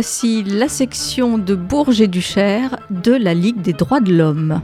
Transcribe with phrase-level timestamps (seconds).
[0.00, 2.22] Voici la section de Bourges et du
[2.88, 4.62] de la Ligue des droits de l'homme.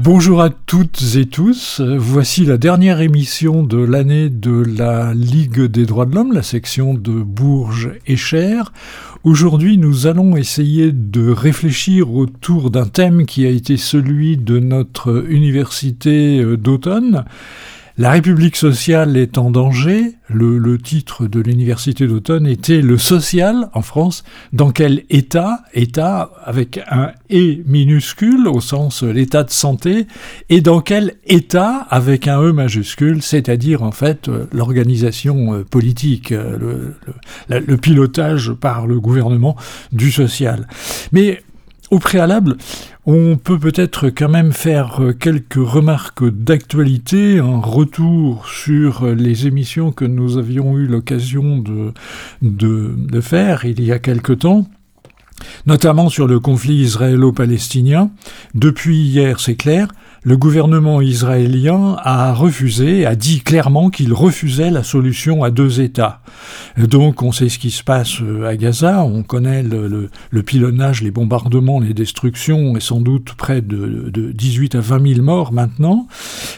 [0.00, 1.80] Bonjour à toutes et tous.
[1.80, 6.94] Voici la dernière émission de l'année de la Ligue des droits de l'homme, la section
[6.94, 8.72] de Bourges et Cher.
[9.24, 15.24] Aujourd'hui, nous allons essayer de réfléchir autour d'un thème qui a été celui de notre
[15.28, 17.24] université euh, d'automne,
[17.96, 20.14] la République sociale est en danger.
[20.28, 24.24] Le, titre de l'université d'automne était Le social en France.
[24.52, 25.60] Dans quel état?
[25.74, 30.08] État avec un E minuscule au sens l'état de santé.
[30.48, 36.58] Et dans quel état avec un E majuscule, c'est-à-dire en fait l'organisation euh, politique, euh,
[37.48, 39.54] le, le pilotage par le gouvernement
[39.92, 40.66] du social.
[41.12, 41.44] Mais
[41.94, 42.56] au préalable,
[43.06, 49.46] on peut peut-être quand même faire euh, quelques remarques d'actualité, un retour sur euh, les
[49.46, 51.92] émissions que nous avions eu l'occasion de,
[52.42, 54.66] de, faire il y a quelque temps
[55.66, 58.10] notamment sur le conflit israélo-palestinien.
[58.54, 59.88] Depuis hier, c'est clair,
[60.24, 66.20] le gouvernement israélien a refusé, a dit clairement qu'il refusait la solution à deux États.
[66.78, 71.10] Donc on sait ce qui se passe euh, à Gaza, on connaît le, pilonnage, les
[71.10, 76.08] bombardements, les destructions, et sans doute près de, de 18 à 20 000 morts maintenant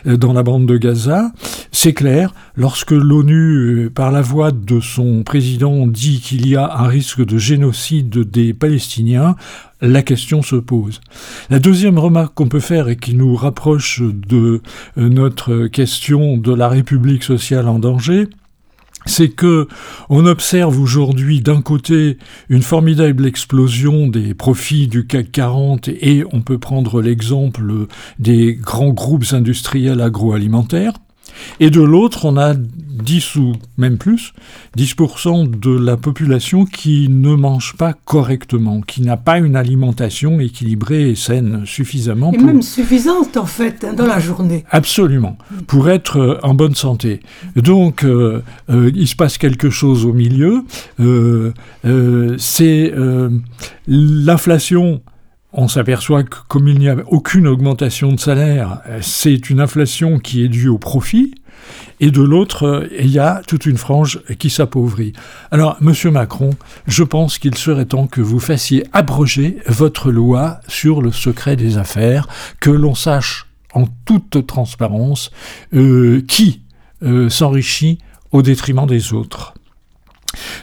[0.07, 1.33] euh, dans la bande de Gaza.
[1.73, 6.73] C'est clair, lorsque l'ONU, euh, par la voix de son président, dit qu'il y a
[6.79, 9.35] un risque de génocide des Palestiniens,
[9.81, 11.01] la question se pose.
[11.51, 14.63] La deuxième remarque qu'on peut faire et qui nous rapproche de
[14.99, 18.29] euh, notre question de la République sociale en danger,
[19.07, 19.69] c'est que
[20.09, 26.43] on observe aujourd'hui d'un côté une formidable explosion des profits du CAC 40 et on
[26.43, 27.87] peut prendre l'exemple
[28.19, 30.95] des grands groupes industriels agroalimentaires
[31.61, 34.33] et de l'autre, on a 10 ou même plus,
[34.77, 41.11] 10% de la population qui ne mange pas correctement, qui n'a pas une alimentation équilibrée
[41.11, 42.33] et saine suffisamment.
[42.33, 44.65] Et même suffisante en fait hein, dans la journée.
[44.71, 45.37] Absolument,
[45.67, 47.21] pour être euh, en bonne santé.
[47.55, 50.65] Donc euh, euh, il se passe quelque chose au milieu.
[52.39, 52.93] c'est
[53.87, 55.01] l'inflation
[55.57, 60.45] on s'aperçoit que comme il n'y a aucune augmentation de salaire, c'est une inflation qui
[60.45, 61.35] est due au profit,
[62.01, 65.15] et de l'autre, il y a toute une frange qui s'appauvrit.
[65.51, 66.51] Alors, Monsieur Macron,
[66.87, 71.79] je pense qu'il serait temps que vous fassiez abroger votre loi sur le secret des
[71.79, 72.29] affaires,
[72.61, 75.31] que l'on sache en toute transparence
[75.75, 76.63] euh, qui
[77.03, 77.99] euh, s'enrichit
[78.31, 79.55] au détriment des autres.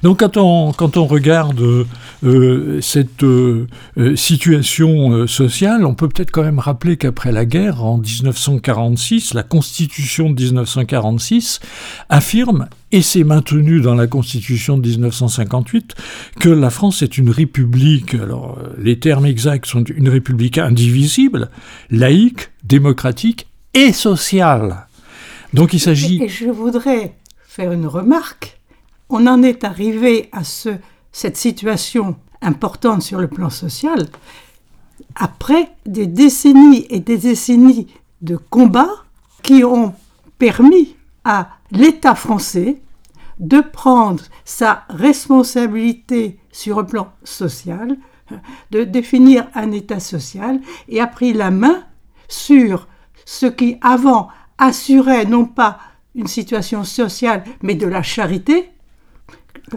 [0.01, 1.85] Donc quand on, quand on regarde
[2.23, 3.67] euh, cette euh,
[3.97, 9.43] euh, situation sociale, on peut peut-être quand même rappeler qu'après la guerre, en 1946, la
[9.43, 11.59] Constitution de 1946
[12.09, 15.95] affirme, et c'est maintenu dans la Constitution de 1958,
[16.39, 21.49] que la France est une république, alors les termes exacts sont une république indivisible,
[21.89, 24.87] laïque, démocratique et sociale.
[25.53, 26.27] Donc il s'agit...
[26.27, 27.15] Je voudrais
[27.47, 28.59] faire une remarque
[29.09, 34.07] on en est arrivé à cette situation importante sur le plan social.
[35.15, 37.87] Après des décennies et des décennies
[38.21, 39.03] de combats
[39.41, 39.93] qui ont
[40.37, 42.81] permis à l'État français
[43.39, 47.97] de prendre sa responsabilité sur le plan social,
[48.71, 51.83] de définir un État social et a pris la main
[52.27, 52.87] sur
[53.25, 55.79] ce qui avant assurait non pas
[56.15, 58.72] une situation sociale mais de la charité,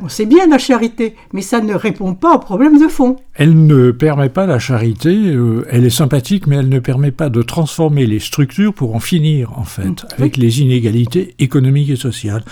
[0.08, 3.16] c'est bien la charité, mais ça ne répond pas aux problèmes de fond.
[3.34, 7.28] Elle ne permet pas la charité, euh, elle est sympathique, mais elle ne permet pas
[7.28, 10.08] de transformer les structures pour en finir, en fait, mm.
[10.18, 12.44] avec les inégalités économiques et sociales.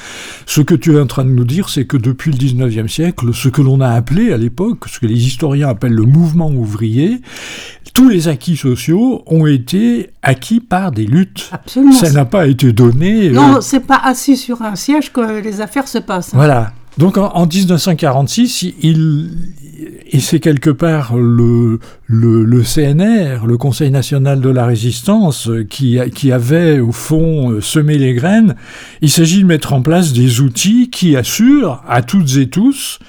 [0.46, 3.32] Ce que tu es en train de nous dire, c'est que depuis le 19e siècle,
[3.32, 7.20] ce que l'on a appelé à l'époque, ce que les historiens appellent le mouvement ouvrier,
[7.94, 11.48] tous les acquis sociaux ont été acquis par des luttes.
[11.52, 11.92] Absolument.
[11.92, 13.28] Ça n'a pas été donné.
[13.28, 16.34] Euh, non, c'est pas assis sur un siège que les affaires se passent.
[16.34, 16.38] Hein.
[16.38, 16.72] Voilà.
[16.96, 19.30] Donc en, 1946, il,
[20.10, 26.30] et c'est quelque part le, le, CNR, le Conseil national de la résistance, qui, qui
[26.30, 28.54] avait au fond semé les graines.
[29.02, 33.00] Il s'agit de mettre en place des outils qui assurent à toutes et tous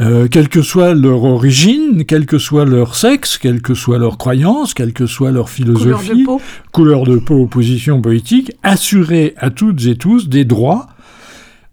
[0.00, 4.16] euh, quelle que soit leur origine, quel que soit leur sexe, quelle que soit leur
[4.16, 6.40] croyance, quelle que soit leur philosophie, couleur de peau,
[6.72, 10.86] couleur de peau position politique, assurer à toutes et tous des droits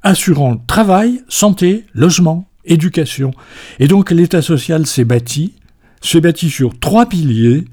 [0.07, 3.31] assurant travail, santé, logement, éducation.
[3.79, 5.53] Et donc l'État social s'est bâti,
[6.01, 7.65] s'est bâti sur trois piliers,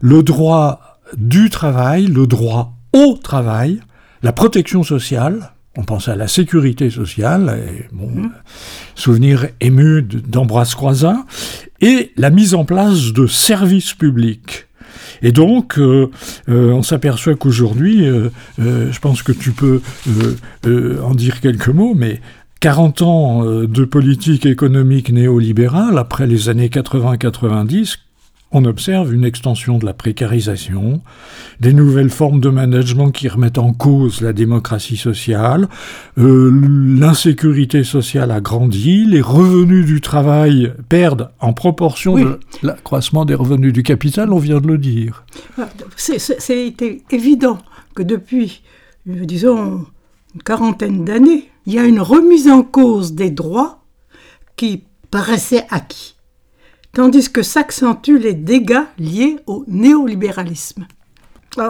[0.00, 3.80] le droit du travail, le droit au travail,
[4.22, 8.32] la protection sociale, on pense à la sécurité sociale, et, bon, mmh.
[8.94, 11.26] souvenir ému d'Ambroise Croizat,
[11.82, 14.68] et la mise en place de services publics.
[15.22, 16.10] Et donc, euh,
[16.48, 19.80] euh, on s'aperçoit qu'aujourd'hui, euh, je pense que tu peux
[20.66, 22.20] en dire quelques mots, mais
[22.60, 27.96] 40 ans de politique économique néolibérale, après les années 80-90,
[28.54, 31.02] on observe une extension de la précarisation,
[31.60, 35.68] des nouvelles formes de management qui remettent en cause la démocratie sociale,
[36.18, 43.34] euh, l'insécurité sociale a grandi, les revenus du travail perdent en proportion de l'accroissement des
[43.34, 45.24] revenus du capital, on vient de le dire.
[45.96, 46.76] C'est
[47.10, 47.58] évident
[47.96, 48.62] que depuis,
[49.08, 49.84] euh, disons,
[50.34, 53.82] une quarantaine d'années, il y a une remise en cause des droits
[54.54, 56.13] qui paraissaient acquis
[56.94, 60.86] tandis que s'accentuent les dégâts liés au néolibéralisme.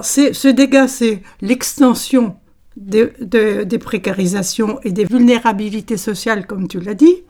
[0.02, 2.36] Ce dégât, c'est l'extension
[2.76, 7.22] des précarisations et des vulnérabilités sociales, comme tu l'as dit,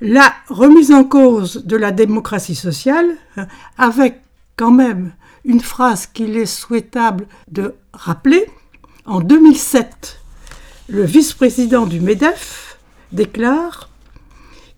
[0.00, 3.06] la remise en cause de la démocratie sociale,
[3.36, 3.46] hein,
[3.78, 4.20] avec
[4.56, 5.12] quand même
[5.44, 8.46] une phrase qu'il est souhaitable de rappeler.
[9.06, 10.20] En 2007,
[10.88, 12.78] le vice-président du MEDEF
[13.12, 13.90] déclare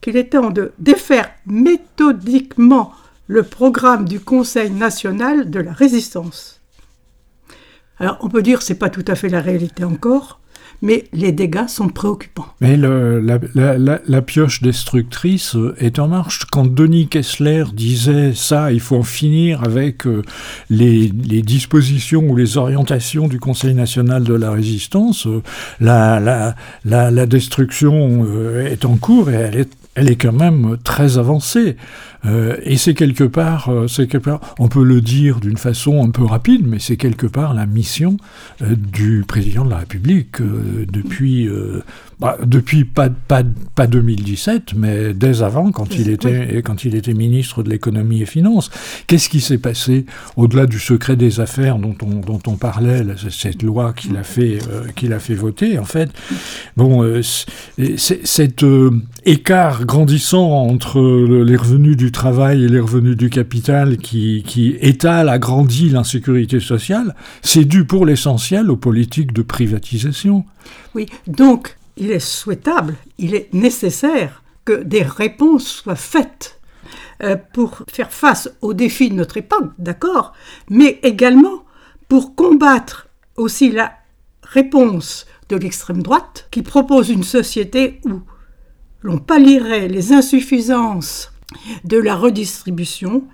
[0.05, 2.93] qu'il est temps de défaire méthodiquement
[3.27, 6.61] le programme du Conseil national de la résistance.
[7.99, 10.41] Alors on peut dire que ce n'est pas tout à fait la réalité encore,
[10.83, 12.45] mais les dégâts sont préoccupants.
[12.61, 16.45] Mais la, pioche destructrice est en marche.
[16.53, 20.21] Quand Denis Kessler disait ça, il faut en finir avec euh,
[20.69, 25.41] les, dispositions ou les orientations du Conseil national de la résistance, euh,
[25.81, 31.77] la, destruction euh, est en cours et elle est elle est quand même très avancée.
[32.27, 36.05] Euh, et c'est quelque part, euh, c'est quelque part, on peut le dire d'une façon
[36.05, 38.17] un peu rapide, mais c'est quelque part la mission
[38.63, 41.49] euh, du président de la République depuis
[42.21, 43.43] bah, depuis pas, pas,
[43.75, 48.27] pas 2017, mais dès avant, quand il était, quand il était ministre de l'économie et
[48.27, 48.71] finances.
[49.07, 50.07] Qu'est-ce qui s'est passé
[50.37, 54.59] au-delà du secret des affaires dont on, dont on parlait, cette loi qu'il a, fait,
[54.95, 56.11] qu'il a fait voter, en fait?
[56.77, 57.05] Bon,
[57.97, 58.65] cet
[59.25, 65.29] écart grandissant entre les revenus du travail et les revenus du capital qui, qui étale,
[65.29, 70.47] agrandit l'insécurité sociale, c'est dû pour l'essentiel aux politiques de privatisation.
[70.95, 76.61] Oui, donc il est souhaitable, il est nécessaire que des réponses soient faites
[77.23, 80.33] euh, pour faire face aux défis de notre époque, d'accord,
[80.71, 81.65] mais également
[82.09, 83.93] pour combattre aussi la
[84.43, 88.21] réponse de l'extrême droite qui propose une société où
[89.03, 91.34] l'on pallierait les insuffisances
[91.85, 93.25] de la redistribution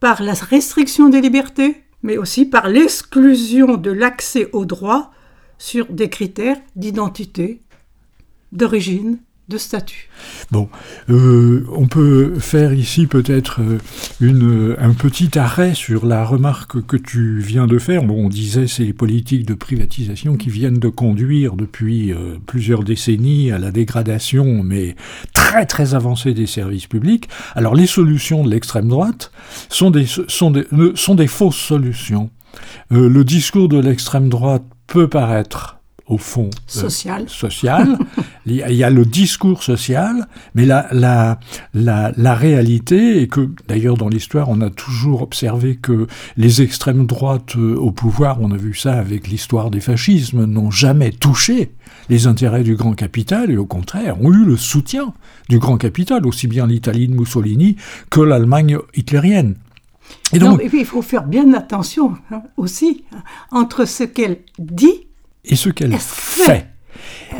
[0.00, 5.12] par la restriction des libertés, mais aussi par l'exclusion de l'accès aux droits
[5.58, 7.60] sur des critères d'identité,
[8.50, 9.18] d'origine,
[9.52, 10.08] de statut.
[10.50, 10.68] Bon,
[11.10, 13.60] euh, on peut faire ici peut-être
[14.22, 18.02] euh, un petit arrêt sur la remarque que tu viens de faire.
[18.02, 22.82] Bon, on disait c'est les politiques de privatisation qui viennent de conduire depuis euh, plusieurs
[22.82, 24.96] décennies à la dégradation, mais
[25.34, 27.28] très très avancée des services publics.
[27.54, 29.32] Alors les solutions de l'extrême droite
[29.68, 32.30] sont des, sont des, sont des fausses solutions.
[32.90, 36.88] le discours de l'extrême droite peut paraître au fond euh,
[37.26, 37.98] social.
[38.46, 41.38] il, y a, le discours social, mais la, la,
[41.74, 46.06] la, la réalité est que, d'ailleurs, dans l'histoire, on a toujours observé que
[46.36, 50.70] les extrêmes droites euh, au pouvoir, on a vu ça avec l'histoire des fascismes, n'ont
[50.70, 51.72] jamais touché
[52.08, 55.14] les intérêts du grand capital et au contraire ont eu le soutien
[55.48, 57.76] du grand capital, aussi bien l'Italie de Mussolini
[58.10, 59.56] que l'Allemagne hitlérienne.
[60.32, 64.38] Et donc, et puis il faut faire bien attention hein, aussi hein, entre ce qu'elle
[64.58, 65.06] dit
[65.44, 66.71] et ce qu'elle fait.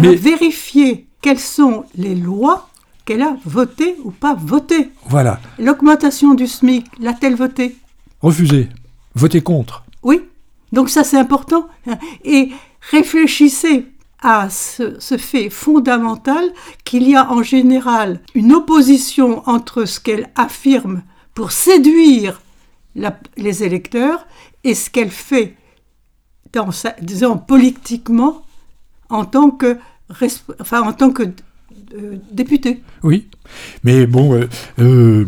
[0.00, 2.68] Mais vérifier quelles sont les lois
[3.04, 4.90] qu'elle a votées ou pas votées.
[5.06, 5.40] Voilà.
[5.58, 7.76] L'augmentation du SMIC, l'a-t-elle votée?
[8.20, 8.68] Refusée.
[9.14, 9.84] Voter contre.
[10.02, 10.22] Oui.
[10.72, 11.68] Donc ça c'est important.
[12.24, 12.50] Et
[12.90, 13.86] réfléchissez
[14.20, 16.52] à ce, ce fait fondamental
[16.84, 21.02] qu'il y a en général une opposition entre ce qu'elle affirme
[21.34, 22.40] pour séduire
[23.36, 24.26] les électeurs
[24.64, 25.56] et ce qu'elle fait
[26.52, 26.68] dans
[27.00, 28.44] disons, politiquement
[29.12, 29.78] en tant que,
[30.60, 32.82] enfin, en tant que euh, député.
[33.02, 33.28] Oui,
[33.84, 34.48] mais bon, euh,
[34.80, 35.26] euh,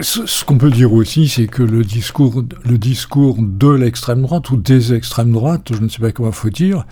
[0.00, 4.56] ce, qu'on peut dire aussi, c'est que le discours, le discours de l'extrême droite ou
[4.56, 6.84] des extrêmes droites, je ne sais pas comment il faut dire,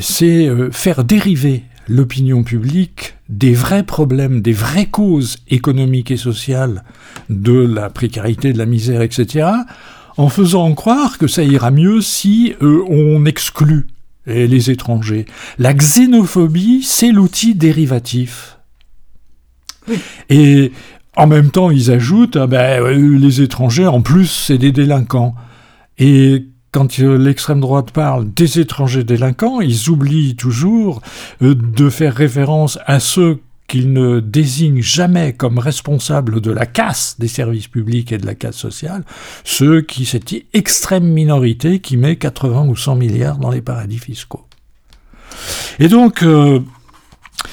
[0.00, 6.84] c'est faire dériver l'opinion publique des vrais problèmes, des vraies causes économiques et sociales
[7.28, 9.48] de la précarité, de la misère, etc.,
[10.16, 13.86] en faisant croire que ça ira mieux si on exclut
[14.30, 15.26] les étrangers.
[15.58, 18.58] La xénophobie, c'est l'outil dérivatif.
[20.28, 20.72] Et
[21.16, 25.34] en même temps, ils ajoutent, ah ben, euh, les étrangers, en plus, c'est des délinquants.
[25.98, 31.02] Et quand euh, l'extrême droite parle des étrangers délinquants, ils oublient toujours
[31.42, 37.16] euh, de faire référence à ceux qu'ils ne désignent jamais comme responsables de la casse
[37.18, 39.04] des services publics et de la casse sociale,
[39.44, 44.44] ceux qui, cette extrême minorité qui met 80 ou 100 milliards dans les paradis fiscaux.
[45.78, 46.24] Et donc,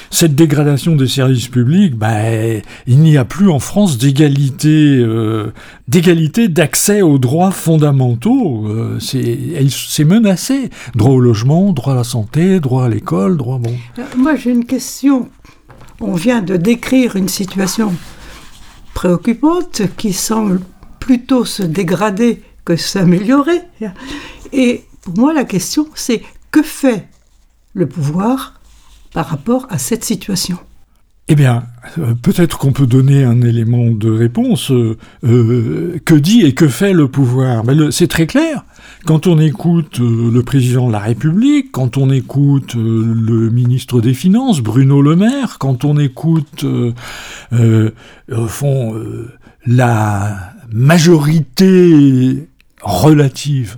[0.09, 5.51] cette dégradation des services publics, ben, il n'y a plus en France d'égalité, euh,
[5.88, 8.67] d'accès aux droits fondamentaux.
[8.67, 10.69] Euh, c'est menacé.
[10.95, 13.59] Droit au logement, droit à la santé, droit à l'école, droit.
[14.00, 15.29] Euh, moi, j'ai une question.
[15.99, 17.93] On vient de décrire une situation
[18.93, 20.61] préoccupante qui semble
[20.99, 23.61] plutôt se dégrader que s'améliorer.
[24.51, 27.07] Et pour moi, la question, c'est que fait
[27.73, 28.59] le pouvoir
[29.13, 30.59] par rapport à cette situation?
[31.29, 31.63] Eh bien,
[31.98, 34.72] euh, peut-être qu'on peut donner un élément de réponse.
[34.72, 37.63] Euh, euh, que dit et que fait le pouvoir?
[37.91, 38.63] C'est très clair.
[39.05, 44.62] Quand on écoute le président de la République, quand on écoute le ministre des Finances,
[44.62, 46.65] Bruno Le Maire, quand on écoute,
[47.53, 48.96] au fond,
[49.65, 52.50] la majorité
[52.81, 53.77] relative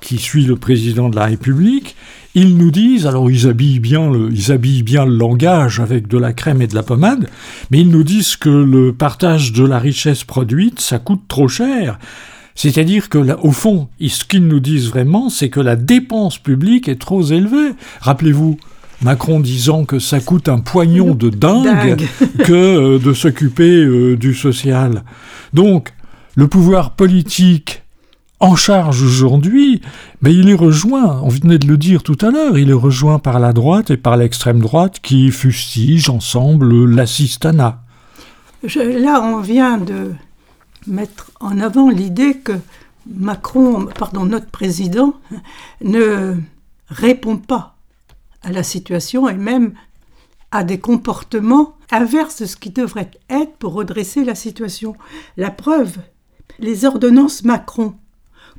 [0.00, 1.96] qui suit le président de la République,
[2.36, 6.18] ils nous disent, alors ils habillent bien le, ils habillent bien le langage avec de
[6.18, 7.30] la crème et de la pommade,
[7.70, 11.98] mais ils nous disent que le partage de la richesse produite, ça coûte trop cher.
[12.54, 16.88] C'est-à-dire que, là, au fond, ce qu'ils nous disent vraiment, c'est que la dépense publique
[16.88, 17.72] est trop élevée.
[18.02, 18.58] Rappelez-vous,
[19.00, 22.06] Macron disant que ça coûte un poignon de dingue,
[22.44, 25.04] que euh, de s'occuper euh, du social.
[25.54, 25.94] Donc,
[26.34, 27.82] le pouvoir politique
[28.40, 29.80] en charge aujourd'hui,
[30.20, 33.18] mais il est rejoint, on venait de le dire tout à l'heure, il est rejoint
[33.18, 37.82] par la droite et par l'extrême droite qui fustigent ensemble l'assistanat.
[38.74, 40.12] Là, on vient de
[40.86, 42.52] mettre en avant l'idée que
[43.06, 45.14] Macron, pardon, notre président,
[45.82, 46.34] ne
[46.88, 47.76] répond pas
[48.42, 49.72] à la situation et même
[50.50, 54.94] à des comportements inverses de ce qui devrait être pour redresser la situation.
[55.36, 55.96] La preuve,
[56.58, 57.94] les ordonnances Macron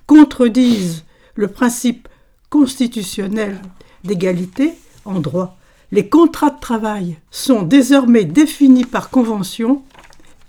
[0.07, 1.03] contredisent
[1.35, 2.07] le principe
[2.49, 3.61] constitutionnel
[4.03, 4.73] d'égalité
[5.05, 5.57] en droit.
[5.91, 9.83] Les contrats de travail sont désormais définis par convention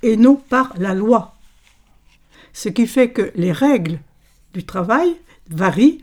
[0.03, 1.35] et non par la loi.
[2.53, 4.00] Ce qui fait que les règles
[4.55, 5.15] du travail
[5.50, 6.03] varient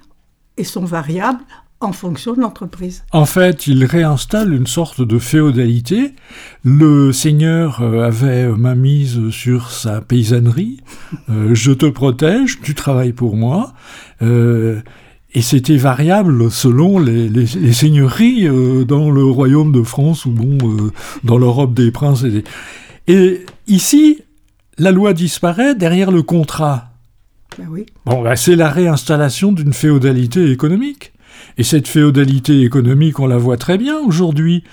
[0.57, 1.43] et sont variables
[1.81, 3.03] en fonction de l'entreprise.
[3.11, 6.13] En fait, il réinstalle une sorte de féodalité.
[6.63, 10.79] Le seigneur euh, avait ma mise sur sa paysannerie.
[11.29, 13.73] Euh, je te protège, tu travailles pour moi.
[14.21, 14.81] Euh,
[15.33, 18.47] et c'était variable selon les, seigneuries
[18.85, 20.57] dans le royaume de France ou bon,
[21.25, 22.23] dans l'Europe des princes.
[23.07, 24.21] Et, ici,
[24.77, 26.91] la loi disparaît derrière le contrat.
[27.57, 27.85] Ben oui.
[28.05, 31.11] Bon, ben c'est la réinstallation d'une féodalité économique.
[31.57, 34.63] Et cette féodalité économique, on la voit très bien aujourd'hui.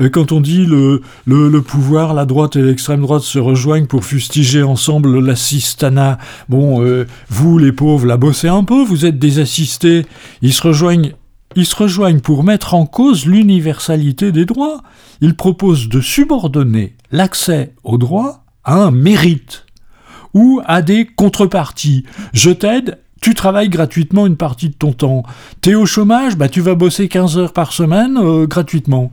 [0.00, 4.04] Euh, quand on dit le, le, pouvoir, la droite et l'extrême droite se rejoignent pour
[4.04, 6.18] fustiger ensemble l'assistanat,
[6.48, 10.06] bon, euh, vous les pauvres, la bossez un peu, vous êtes des assistés,
[10.42, 11.12] ils se rejoignent
[11.56, 14.82] ils se rejoignent pour mettre en cause l'universalité des droits.
[15.20, 19.66] Ils proposent de subordonner l'accès aux droits à un mérite
[20.32, 22.04] ou à des contreparties.
[22.32, 25.22] Je t'aide tu travailles gratuitement une partie de ton temps.
[25.60, 29.12] T'es au chômage, bah tu vas bosser 15 heures par semaine euh, gratuitement.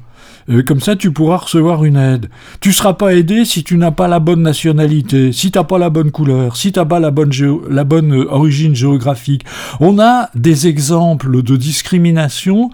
[0.49, 2.29] Euh, comme ça, tu pourras recevoir une aide.
[2.61, 5.89] Tu seras pas aidé si tu n'as pas la bonne nationalité, si t'as pas la
[5.89, 9.43] bonne couleur, si t'as pas la bonne, euh, origine géographique.
[9.81, 12.69] On a des exemples de discrimination.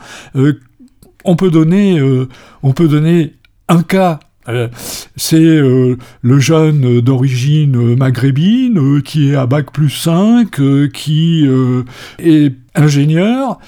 [1.25, 1.99] on peut donner,
[2.63, 3.33] on peut donner
[3.69, 4.19] un cas
[5.15, 10.50] c'est euh, le jeune d'origine maghrébine euh, qui est à Bac plus 5,
[10.91, 11.47] qui
[12.19, 13.59] est ingénieur.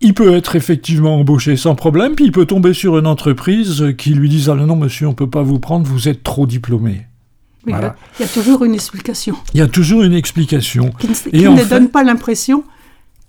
[0.00, 4.14] il peut être effectivement embauché sans problème, puis il peut tomber sur une entreprise qui
[4.14, 7.06] lui dise Ah non, monsieur, on ne peut pas vous prendre, vous êtes trop diplômé.
[7.66, 9.36] Il y a toujours une explication.
[9.54, 10.90] Il y a toujours une explication.
[10.98, 12.64] Qui, Et ne donne pas l'impression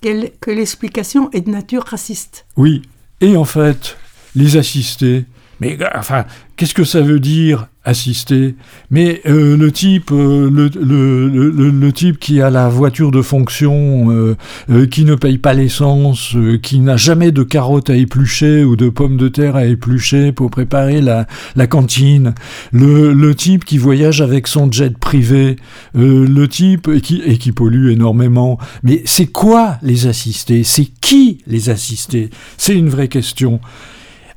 [0.01, 2.45] que l'explication est de nature raciste.
[2.57, 2.81] Oui.
[3.21, 3.97] Et en fait,
[4.35, 5.25] les assistés,
[5.63, 6.25] Mais enfin,
[6.57, 8.55] qu'est-ce que ça veut dire assister?
[8.91, 14.11] Mais euh, le type, euh, le, le, le, type qui a la voiture de fonction,
[14.11, 18.89] euh, qui ne paye pas l'essence, qui n'a jamais de carottes à éplucher ou de
[18.89, 22.35] pommes de terre à éplucher pour préparer la, la cantine,
[22.73, 25.55] le, type qui voyage avec son jet privé,
[25.95, 28.59] le type et qui, et qui pollue énormément.
[28.83, 30.65] Mais c'est quoi les assister?
[30.65, 32.31] C'est qui les assister?
[32.57, 33.61] C'est une vraie question.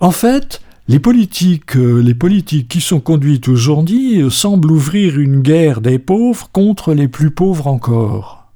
[0.00, 5.43] En fait, les politiques, euh, les politiques qui sont conduites aujourd'hui euh, semblent ouvrir une
[5.43, 8.47] guerre des pauvres contre les plus pauvres encore.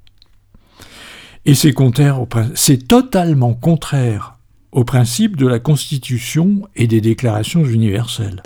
[1.46, 4.36] Et c'est totalement contraire
[4.72, 8.42] au principe de la Constitution et des déclarations universelles.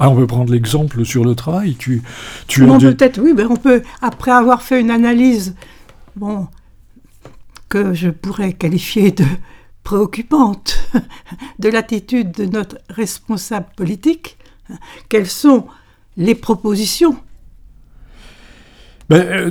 [0.00, 1.76] Ah, on peut prendre l'exemple sur le travail.
[1.76, 2.02] Tu,
[2.48, 5.54] tu peut-être, oui, mais on peut, après avoir fait une analyse,
[6.16, 6.48] bon,
[7.68, 9.24] que je pourrais qualifier de
[9.84, 10.90] préoccupante
[11.60, 14.38] de l'attitude de notre responsable politique.
[15.08, 15.66] Quelles sont
[16.16, 17.16] les propositions?
[19.10, 19.50] Ben, euh,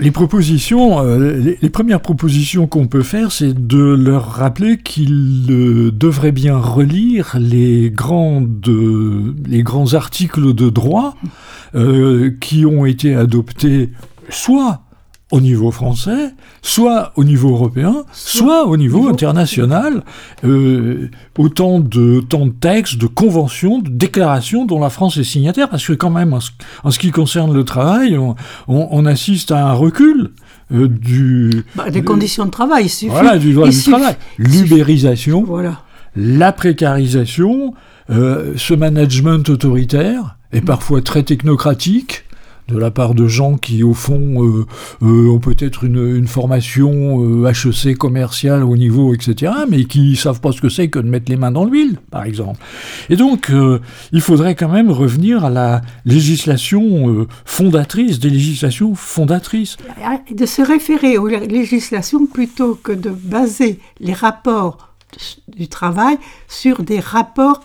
[0.00, 5.92] les propositions, euh, les, premières propositions qu'on peut faire, c'est de leur rappeler qu'ils euh,
[5.92, 8.68] devraient bien relire les, grandes,
[9.46, 11.14] les grands articles de droit
[12.40, 13.90] qui ont été adoptés
[14.28, 14.83] soit
[15.34, 20.04] au niveau français, soit au niveau européen, soit, au niveau, international,
[20.44, 25.68] euh, autant de, tant de textes, de conventions, de déclarations dont la France est signataire,
[25.68, 26.38] parce que quand même,
[26.84, 28.16] en ce, qui concerne le travail,
[28.68, 30.30] on, assiste à un recul.
[30.72, 33.10] Euh, du, bah, des conditions de travail, il suffit.
[33.10, 34.14] Voilà, du droit du travail.
[34.38, 35.80] L'ubérisation, voilà.
[36.14, 37.74] la précarisation,
[38.08, 42.23] euh, ce management autoritaire, et parfois très technocratique,
[42.68, 44.66] de la part de gens qui, au fond, euh,
[45.02, 50.52] euh, ont peut-être une, formation HEC euh, commerciale au niveau, etc., mais qui savent pas
[50.52, 52.60] ce que c'est que de mettre les mains dans l'huile, par exemple.
[53.10, 53.52] Et donc,
[54.12, 59.76] il faudrait quand même revenir à la législation fondatrice, des législations fondatrices.
[60.30, 64.94] De se référer aux législations plutôt que de baser les rapports
[65.48, 66.16] du travail
[66.48, 67.62] sur des rapports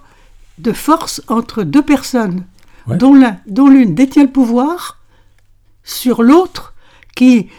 [0.57, 2.43] de force entre deux personnes
[2.97, 4.99] dont l'une détient le pouvoir
[5.84, 6.73] sur l'autre
[7.15, 7.49] qui,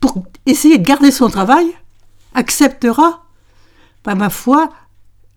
[0.00, 1.66] pour essayer de garder son travail,
[2.34, 3.24] acceptera,
[4.02, 4.70] par ma foi,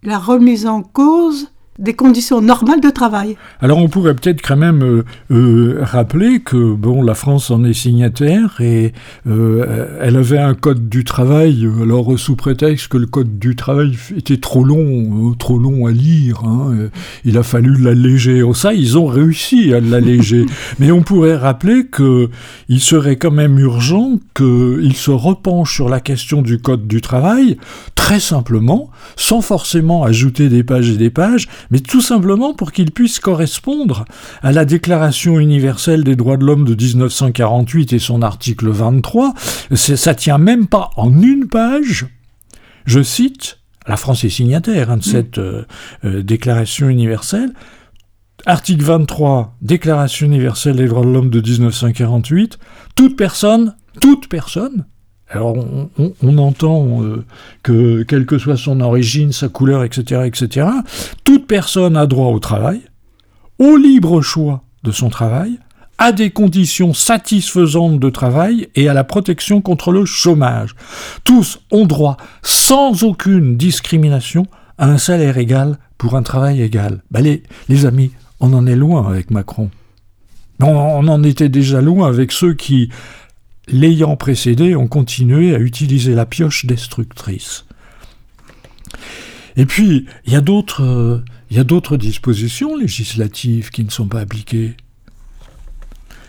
[0.03, 3.35] la remise en cause des conditions normales de travail.
[3.59, 7.73] Alors on pourrait peut-être quand même euh, euh, rappeler que bon, la France en est
[7.73, 8.93] signataire et
[9.27, 13.97] euh, elle avait un code du travail, alors sous prétexte que le code du travail
[14.15, 16.89] était trop long, trop long à lire, hein,
[17.25, 18.41] il a fallu l'alléger.
[18.41, 20.45] Oh, ça, ils ont réussi à l'alléger.
[20.79, 22.29] Mais on pourrait rappeler que
[22.69, 27.57] il serait quand même urgent qu'il se repenche sur la question du code du travail,
[27.95, 32.91] très simplement, sans forcément ajouter des pages et des pages, mais tout simplement pour qu'il
[32.91, 34.05] puisse correspondre
[34.41, 39.33] à la Déclaration universelle des droits de l'homme de 1948 et son article 23.
[39.73, 42.07] Ça tient même pas en une page.
[42.85, 45.65] Je cite, la France est signataire hein, de cette euh,
[46.03, 47.51] euh, Déclaration universelle.
[48.45, 52.59] Article 23, Déclaration universelle des droits de l'homme de 1948.
[52.95, 54.85] Toute personne, toute personne,
[55.29, 55.55] alors
[56.21, 57.25] on, entend euh,
[57.63, 60.67] que quelle que soit son origine, sa couleur, etc., etc.,
[61.23, 62.81] toute personne a droit au travail,
[63.57, 65.57] au libre choix de son travail,
[65.97, 70.75] à des conditions satisfaisantes de travail et à la protection contre le chômage.
[71.23, 74.45] Tous ont droit, sans aucune discrimination,
[74.77, 77.01] à un salaire égal pour un travail égal.
[77.09, 78.11] Ben les, amis,
[78.41, 79.69] on en est loin avec Macron.
[80.61, 82.89] On, on en était déjà loin avec ceux qui
[83.67, 87.65] l'ayant précédé ont continué à utiliser la pioche destructrice.
[89.57, 94.75] Et puis, il y a d'autres, d'autres dispositions législatives qui ne sont pas appliquées.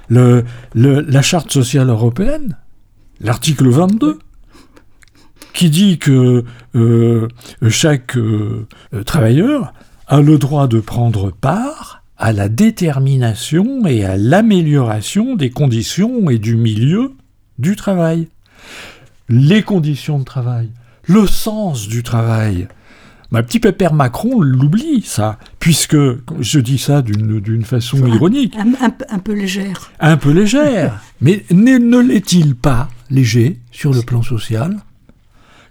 [0.08, 2.56] La Charte sociale européenne,
[3.20, 4.18] l'article 22,
[5.52, 6.44] qui dit que
[6.74, 7.28] euh,
[7.70, 8.66] chaque euh,
[9.06, 9.72] travailleur
[10.06, 16.38] a le droit de prendre part à la détermination et à l'amélioration des conditions et
[16.38, 17.12] du milieu
[17.58, 18.28] du travail,
[19.28, 20.70] les conditions de travail,
[21.04, 22.68] le sens du travail.
[23.30, 25.96] Ma petit pépère Macron l'oublie, ça, puisque
[26.38, 28.56] je dis ça d'une façon ironique.
[28.56, 29.90] Un, peu légère.
[29.98, 31.00] Un peu légère.
[31.20, 34.76] Mais ne, ne l'est-il pas léger sur le plan social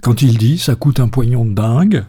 [0.02, 2.04] Quand il dit ça coûte un poignon de dingue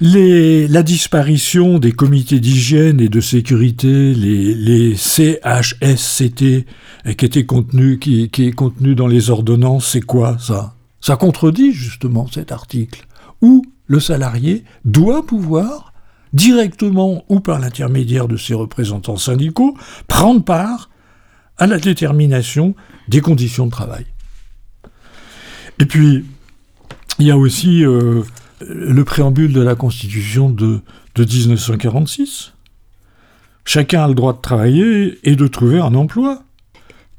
[0.00, 6.66] la disparition des comités d'hygiène et de sécurité, les, CHSCT,
[7.06, 10.74] euh, qui, était contenu, qui, qui est contenu dans les ordonnances, c'est quoi ça?
[11.00, 13.06] Ça contredit justement cet article.
[13.40, 15.92] Où le salarié doit pouvoir,
[16.32, 20.90] directement ou par l'intermédiaire de ses représentants syndicaux, prendre part
[21.56, 22.74] à la détermination
[23.08, 24.06] des conditions de travail.
[25.80, 26.24] Et puis,
[27.18, 28.22] il y a aussi euh,
[28.60, 30.80] le préambule de la Constitution de,
[31.14, 32.52] de 1946.
[33.64, 36.42] Chacun a le droit de travailler et de trouver un emploi.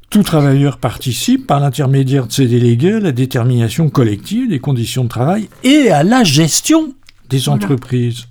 [0.10, 5.10] Tout travailleur participe par l'intermédiaire de ses délégués à la détermination collective des conditions de
[5.10, 6.95] travail et à la gestion
[7.30, 8.25] des entreprises.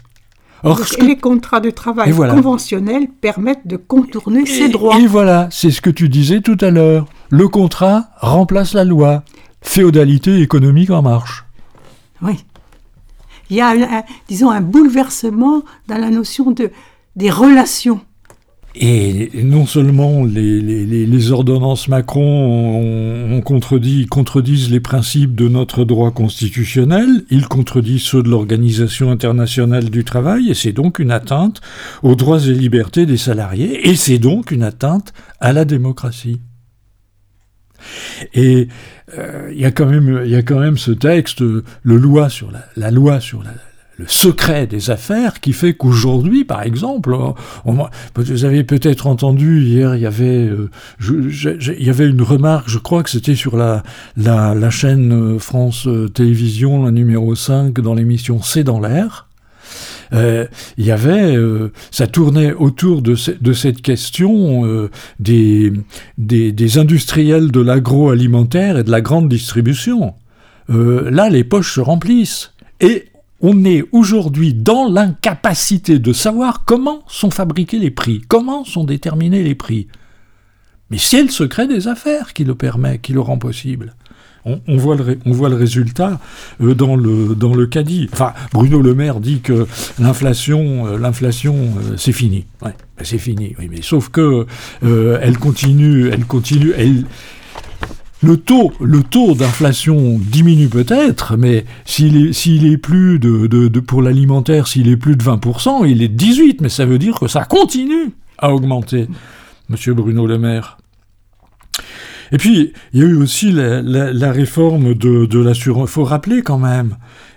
[0.65, 4.99] Or, les contrats de travail conventionnels permettent de contourner ces droits.
[4.99, 7.07] Et voilà, c'est ce que tu disais tout à l'heure.
[7.31, 9.23] Le contrat remplace la loi.
[9.63, 11.45] Féodalité économique en marche.
[12.23, 12.45] Oui.
[13.51, 14.05] Il y a,
[14.51, 16.71] un bouleversement dans la notion de,
[17.17, 18.01] des relations
[18.81, 28.03] et non seulement les, ordonnances Macron contredisent les principes de notre droit constitutionnel, ils contredisent
[28.03, 31.61] ceux de l'Organisation internationale du travail, et c'est donc une atteinte
[32.03, 36.41] aux droits et libertés des salariés, et c'est donc une atteinte à la démocratie.
[38.35, 38.69] Et
[39.17, 43.53] euh, il y, a quand même, ce texte, le loi sur la loi sur la,
[43.99, 47.17] le secret des affaires qui fait qu'aujourd'hui, par exemple,
[47.65, 53.03] vous avez peut-être entendu hier, il y avait, euh, y avait une remarque, je crois
[53.03, 53.83] que c'était sur la,
[54.17, 59.28] la, chaîne euh, France euh, Télévisions, la numéro 5, dans l'émission C'est dans l'air.
[60.13, 60.49] Il
[60.85, 61.37] y avait,
[61.91, 64.89] ça tournait autour de, cette question
[65.21, 65.73] des,
[66.17, 70.15] des, des, industriels de l'agroalimentaire et de la grande distribution.
[70.69, 72.53] là, les poches se remplissent.
[72.81, 73.07] Et
[73.41, 79.43] on est aujourd'hui dans l'incapacité de savoir comment sont fabriqués les prix, comment sont déterminés
[79.43, 79.87] les prix.
[80.91, 83.95] Mais c'est le secret des affaires qui le permet, qui le rend possible.
[84.67, 86.21] On, voit, le, on voit, le, résultat
[86.63, 88.09] euh, dans le, dans le caddie.
[88.13, 89.67] Enfin, Bruno Le Maire dit que
[89.99, 92.47] l'inflation, euh, l'inflation, euh, c'est fini.
[92.63, 93.55] Ouais, c'est fini.
[93.59, 94.47] Oui, mais sauf que
[94.83, 97.05] elle continue, elle continue, elle,
[98.23, 104.67] le taux, le taux d'inflation diminue peut-être, mais s'il est, est, plus de, pour l'alimentaire,
[104.67, 107.45] s'il est plus de 20%, il est de 18, mais ça veut dire que ça
[107.45, 109.09] continue à augmenter,
[109.69, 110.78] Monsieur Bruno Le Maire.
[112.33, 115.89] Et puis, il y a eu aussi la, réforme de, l'assurance.
[115.89, 116.97] Il faut rappeler quand même,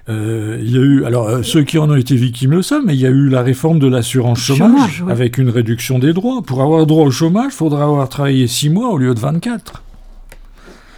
[0.10, 2.84] euh, il y a eu, alors euh, ceux qui en ont été victimes le savent,
[2.86, 6.42] mais il y a eu la réforme de l'assurance chômage, avec une réduction des droits.
[6.42, 9.84] Pour avoir droit au chômage, il faudra avoir travaillé 6 mois au lieu de 24.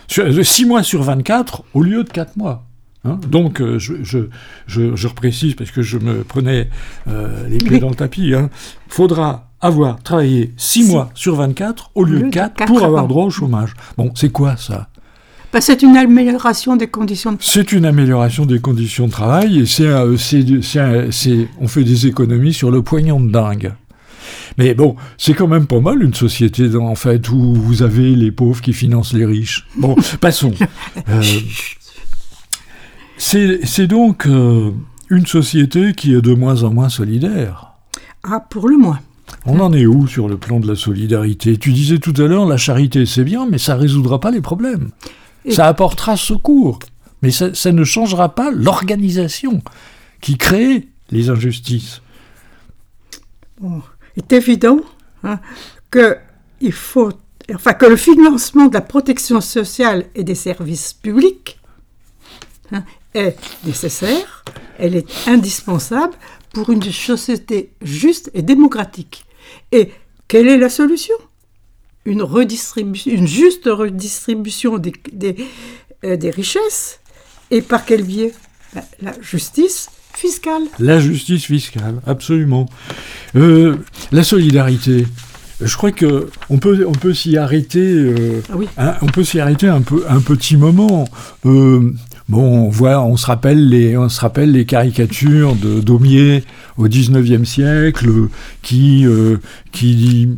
[0.08, 2.66] 6 mois sur 24 au lieu de 4 mois.
[3.06, 3.20] Hein.
[3.28, 4.20] Donc, euh, je, je,
[4.68, 6.70] je, reprécise parce que je me prenais
[7.08, 8.34] euh, les pieds dans le tapis.
[8.34, 8.50] Hein.
[8.88, 13.30] faudra avoir travaillé 6 mois sur 24 au lieu de 4, pour avoir droit au
[13.30, 13.74] chômage.
[13.98, 14.88] Bon, c'est quoi ça?
[15.52, 17.54] Bah, c'est une amélioration des conditions de travail.
[17.54, 19.88] C'est une amélioration des conditions de travail et c'est,
[21.62, 23.74] on fait des économies sur le poignon de dingue.
[24.58, 28.32] Mais bon, c'est quand même pas mal une société en fait où vous avez les
[28.32, 29.68] pauvres qui financent les riches.
[29.78, 30.54] Bon, passons.
[31.10, 31.22] Euh,
[33.18, 34.72] c'est donc euh,
[35.10, 37.74] une société qui est de moins en moins solidaire.
[38.24, 39.00] Ah, pour le moins.
[39.46, 41.58] On en est où sur le plan de la solidarité?
[41.58, 44.92] Tu disais tout à l'heure, la charité c'est bien, mais ça résoudra pas les problèmes.
[45.50, 46.80] Ça apportera secours,
[47.22, 49.62] mais ça, ça ne changera pas l'organisation
[50.22, 52.02] qui crée les injustices.
[53.60, 53.82] Bon
[54.16, 54.80] est évident
[55.24, 55.40] hein,
[55.92, 56.18] que
[56.62, 57.12] il faut,
[57.54, 61.60] enfin que le financement de la protection sociale et des services publics
[62.72, 64.44] hein, est nécessaire,
[64.78, 66.14] elle est indispensable
[66.54, 69.26] pour une société juste et démocratique.
[69.72, 69.92] Et
[70.28, 71.16] quelle est la solution?
[72.06, 75.36] Une, redistribution, une juste redistribution des, des,
[76.04, 77.00] euh, des richesses.
[77.52, 78.34] Et par quel biais?
[78.74, 80.64] Ben, La justice fiscale.
[80.80, 82.68] La justice fiscale, absolument.
[83.36, 83.78] Euh,
[84.12, 85.08] la solidarité.
[85.62, 87.86] Je crois que on peut, on peut s'y arrêter.
[87.86, 88.42] Euh,
[88.78, 91.06] ah on peut s'y arrêter un peu, un petit moment.
[91.46, 91.94] Euh,
[92.30, 96.44] bon, on voit, on se rappelle les, on se rappelle les caricatures de Daumier
[96.78, 98.10] au XIXe siècle,
[98.62, 99.06] qui,
[99.72, 100.30] qui,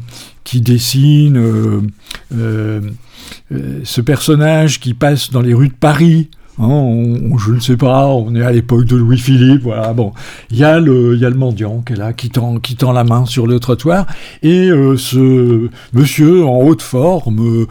[0.44, 1.92] qui dessine
[2.32, 8.34] ce personnage qui passe dans les rues de Paris Hein, je ne sais pas, on
[8.34, 10.14] est à l'époque de Louis-Philippe, voilà, bon.
[10.52, 12.94] Il y, a le, y a le mendiant qui est là, qui tend, qui tend
[12.94, 14.08] la main sur le trottoir,
[14.42, 17.66] et euh, ce monsieur en haute forme,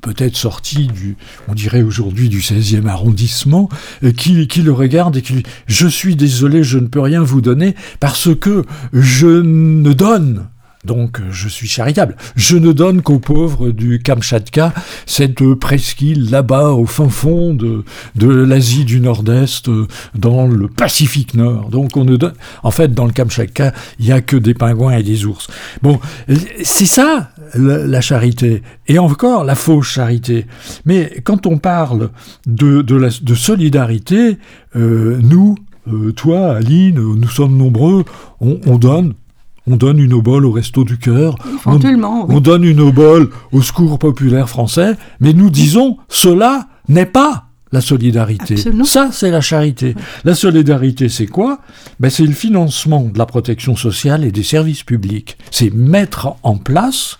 [0.00, 1.16] peut-être sorti du,
[1.48, 3.68] on dirait aujourd'hui du 16e arrondissement,
[4.04, 7.40] euh, qui, le regarde et qui lui Je suis désolé, je ne peux rien vous
[7.40, 10.46] donner, parce que je ne donne
[10.84, 12.16] Donc je suis charitable.
[12.36, 14.72] Je ne donne qu'aux pauvres du Kamchatka,
[15.04, 17.84] cette presqu'île là-bas au fin fond de,
[18.16, 19.70] de l'Asie du Nord-Est,
[20.14, 21.68] dans le Pacifique Nord.
[21.68, 22.32] Donc on ne donne...
[22.62, 25.48] En fait, dans le Kamchatka, il n'y a que des pingouins et des ours.
[25.82, 26.00] Bon,
[26.62, 28.62] c'est ça la, charité.
[28.86, 30.46] Et encore, la fausse charité.
[30.84, 32.10] Mais quand on parle
[32.46, 34.38] de, de, la, de solidarité,
[34.76, 35.56] euh, nous,
[35.92, 38.04] euh, toi, Aline, nous sommes nombreux,
[38.40, 39.14] on, on donne
[39.66, 41.36] on donne une obole au Resto du Cœur,
[41.66, 47.50] on, on, donne une obole au Secours populaire français, mais nous disons cela n'est pas
[47.72, 48.56] la solidarité.
[48.84, 49.94] Ça, c'est la charité.
[50.24, 51.60] La solidarité, c'est quoi?
[52.00, 55.36] Ben, C'est le financement de la protection sociale et des services publics.
[55.50, 57.18] C'est mettre en place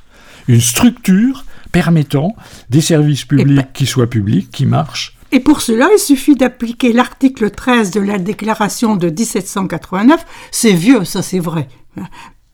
[0.51, 2.35] une structure permettant
[2.69, 5.17] des services publics ben qui soient publics, qui marchent.
[5.33, 10.27] Et pour cela, il suffit d'appliquer l'article 13 de la déclaration de 1789.
[10.51, 11.69] C'est vieux, ça c'est vrai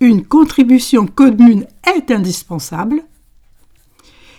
[0.00, 3.02] une contribution commune est indispensable,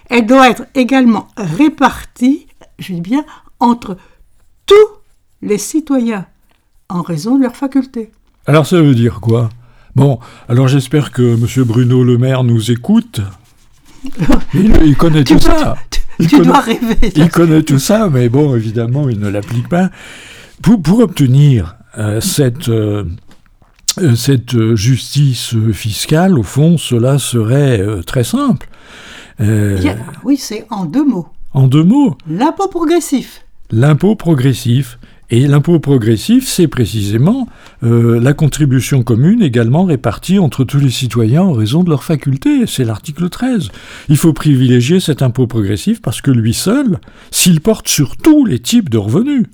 [0.09, 2.47] elle doit être également répartie,
[2.79, 3.25] je dis bien,
[3.59, 3.97] entre
[4.65, 4.75] tous
[5.41, 6.25] les citoyens
[6.89, 8.11] en raison de leurs facultés.
[8.45, 9.49] Alors ça veut dire quoi?
[9.95, 11.65] Bon, alors j'espère que M.
[11.65, 13.19] Bruno Le Maire nous écoute.
[14.53, 15.75] Il, connaît tout ça.
[16.19, 17.11] Tu, dois rêver.
[17.15, 19.89] Il connaît tout ça, mais bon, évidemment, il ne l'applique pas.
[20.61, 23.05] Pour, obtenir euh, cette, euh,
[23.99, 28.67] euh, cette justice fiscale, au fond, cela serait euh, très simple.
[29.39, 31.27] oui, c'est en deux mots.
[31.53, 32.17] En deux mots.
[32.29, 33.45] L'impôt progressif.
[33.71, 34.99] L'impôt progressif.
[35.29, 37.49] Et l'impôt progressif, c'est précisément
[37.81, 42.65] la contribution commune également répartie entre tous les citoyens en raison de leurs facultés.
[42.65, 43.69] C'est l'article 13.
[44.07, 48.59] Il faut privilégier cet impôt progressif parce que lui seul, s'il porte sur tous les
[48.59, 49.47] types de revenus,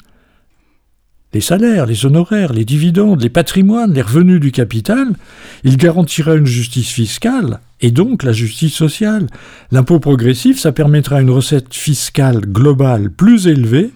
[1.33, 5.13] les salaires, les honoraires, les dividendes, les patrimoines, les revenus du capital,
[5.63, 9.25] il garantira une justice fiscale et donc la justice sociale.
[9.71, 13.89] L'impôt progressif, ça permettra une recette fiscale globale plus élevée,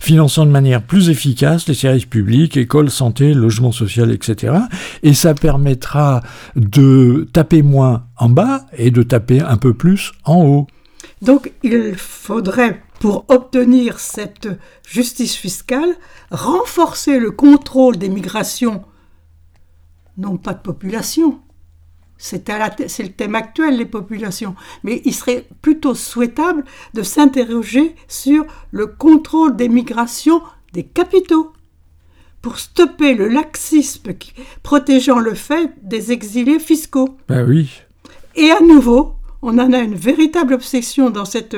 [0.00, 4.54] finançant de manière plus efficace les services publics, écoles, santé, logement social, etc.
[5.02, 6.22] Et ça permettra
[6.54, 10.66] de taper moins en bas et de taper un peu plus en haut.
[11.22, 14.48] Donc il faudrait pour obtenir cette
[14.88, 15.94] justice fiscale,
[16.30, 18.84] renforcer le contrôle des migrations,
[20.16, 21.40] non pas de population,
[22.18, 28.86] c'est le thème actuel, les populations, mais il serait plutôt souhaitable de s'interroger sur le
[28.86, 31.52] contrôle des migrations des capitaux,
[32.42, 34.12] pour stopper le laxisme
[34.62, 37.16] protégeant le fait des exilés fiscaux.
[37.28, 37.82] Ben oui.
[38.36, 41.56] Et à nouveau, on en a une véritable obsession dans cette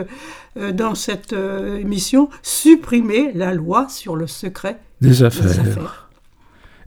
[0.58, 6.08] euh, dans cette euh, émission, supprimer la loi sur le secret des affaires.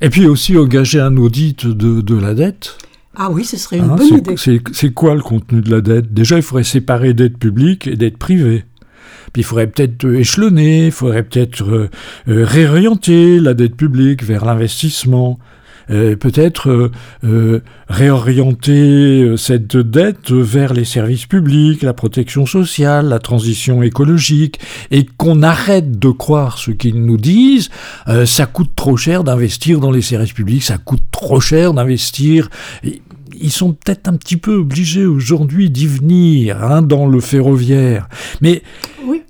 [0.02, 2.78] Et puis aussi engager un audit de, la dette.
[3.15, 4.36] Ah oui, ce serait une hein, bonne idée.
[4.38, 6.13] C'est quoi le contenu de la dette?
[6.13, 8.65] Déjà, il faudrait séparer dette publique et dette privée.
[9.34, 11.89] Puis il faudrait peut-être échelonner, il faudrait peut-être euh,
[12.28, 15.39] réorienter la dette publique vers l'investissement.
[15.89, 16.91] Euh, peut-être euh,
[17.24, 24.60] euh, réorienter cette dette vers les services publics, la protection sociale, la transition écologique,
[24.91, 27.70] et qu'on arrête de croire ce qu'ils nous disent,
[28.26, 32.50] ça coûte trop cher d'investir dans les services publics, ça coûte trop cher d'investir
[33.42, 38.08] ils sont peut-être un petit peu obligés aujourd'hui d'y venir hein, dans le ferroviaire.
[38.42, 38.62] Mais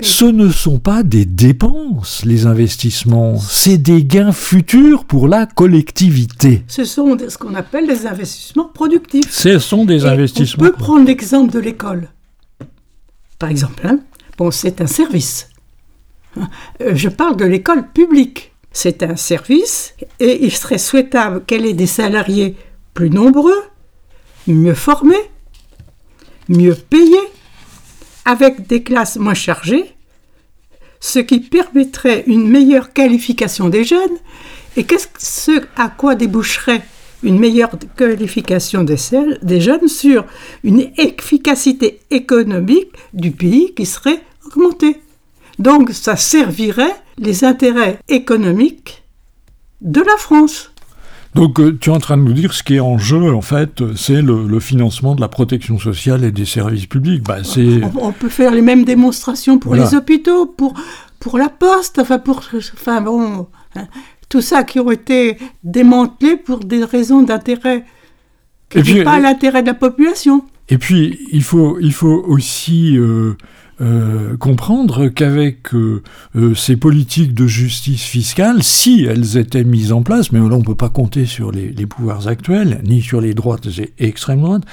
[0.02, 6.63] ce ne sont pas des dépenses, les investissements, c'est des gains futurs pour la collectivité.
[6.67, 9.32] Ce sont ce qu'on appelle des investissements productifs.
[9.32, 10.65] Ce sont des investissements.
[10.65, 12.10] On peut prendre l'exemple de l'école.
[13.39, 14.00] Par exemple, hein.
[14.38, 15.50] bon, c'est un service.
[16.82, 18.54] Euh, je parle de l'école publique.
[18.71, 22.56] C'est un service et il serait souhaitable qu'elle ait des salariés
[22.93, 23.62] plus nombreux
[24.47, 25.30] mieux formés,
[26.49, 27.30] mieux payés,
[28.25, 29.95] avec des classes moins chargées,
[30.99, 34.17] ce qui permettrait une meilleure qualification des jeunes.
[34.77, 36.84] Et qu'est-ce ce à quoi déboucherait
[37.23, 38.97] une meilleure qualification des,
[39.41, 40.25] des jeunes sur
[40.63, 45.01] une efficacité économique du pays qui serait augmentée?
[45.60, 49.04] Donc ça servirait les intérêts économiques
[49.82, 50.70] de la France.
[51.33, 53.41] Donc euh, tu es en train de nous dire ce qui est en jeu, en
[53.41, 57.23] fait, c'est le, financement de la protection sociale et des services publics.
[57.23, 57.37] Bah,
[57.99, 60.73] on, peut faire les mêmes démonstrations pour les hôpitaux, pour,
[61.19, 62.41] pour la poste, enfin, pour,
[62.73, 63.87] enfin bon, hein,
[64.27, 67.85] tout ça qui ont été démantelés pour des raisons d'intérêt
[68.69, 70.43] qui n'est pas l'intérêt de la population.
[70.69, 72.97] Et puis, il faut, il faut aussi...
[72.97, 73.37] Euh,
[73.81, 76.03] euh, comprendre qu'avec euh,
[76.35, 80.59] euh, ces politiques de justice fiscale, si elles étaient mises en place, mais là on
[80.59, 84.65] ne peut pas compter sur les, pouvoirs actuels, ni sur les droites et extrêmes droites,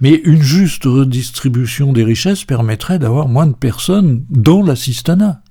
[0.00, 5.42] mais une juste redistribution des richesses permettrait d'avoir moins de personnes dans l'assistanat.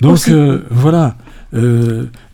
[0.00, 0.30] Donc
[0.70, 1.16] voilà.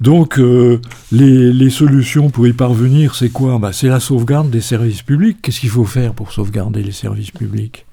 [0.01, 3.59] donc les, les, solutions pour y parvenir, c'est quoi?
[3.59, 5.39] Bah, C'est la sauvegarde des services publics.
[5.43, 7.87] Qu'est-ce qu'il faut faire pour sauvegarder les services publics?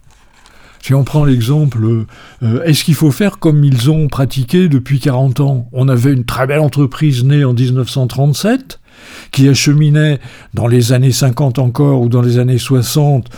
[0.81, 2.05] Si on prend l'exemple,
[2.43, 5.69] euh, est-ce qu'il faut faire comme ils ont pratiqué depuis 40 ans?
[5.71, 8.79] On avait une très belle entreprise née en 1937
[9.31, 10.19] qui acheminait
[10.53, 13.29] dans les années 50 encore ou dans les années 60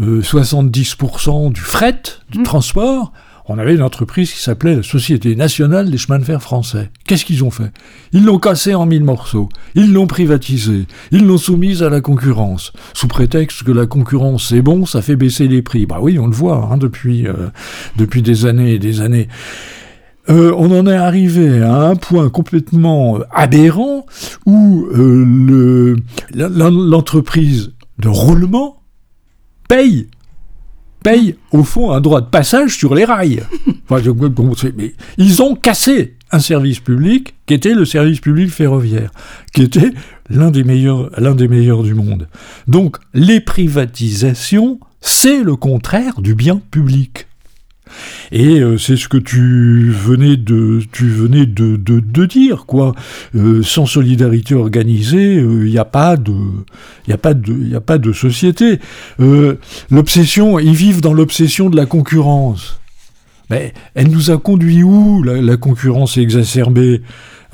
[0.00, 2.42] 70% euh, du fret, du mmh.
[2.44, 3.12] transport
[3.48, 6.90] on avait une entreprise qui s'appelait la Société nationale des chemins de fer français.
[7.06, 7.72] Qu'est-ce qu'ils ont fait?
[8.12, 12.72] Ils l'ont cassé en mille morceaux, ils l'ont privatisé, ils l'ont soumise à la concurrence,
[12.92, 15.86] sous prétexte que la concurrence c'est bon, ça fait baisser les prix.
[15.86, 17.48] Bah oui, on le voit hein, depuis, euh,
[17.96, 19.28] depuis des années et des années.
[20.28, 24.04] Euh, on en est arrivé à un point complètement aberrant
[24.44, 25.96] où euh,
[26.34, 28.82] l'entreprise de roulement
[29.68, 30.08] paye
[31.02, 33.42] paye au fond un droit de passage sur les rails.
[34.76, 39.10] mais ils ont cassé un service public qui était le service public ferroviaire,
[39.54, 39.92] qui était
[40.28, 42.28] l'un des meilleurs, l'un des meilleurs du monde.
[42.66, 47.27] Donc les privatisations, c'est le contraire du bien public.
[48.32, 52.94] Et euh, c'est ce que tu venais de, tu venais de, de, dire, quoi.
[53.34, 56.34] Euh, sans solidarité organisée, il euh, n'y a pas de,
[57.06, 58.78] il a pas de, a pas de société.
[59.90, 62.80] l'obsession, ils vivent dans l'obsession de la concurrence.
[63.50, 67.00] Mais elle nous a conduit où la, la concurrence exacerbée?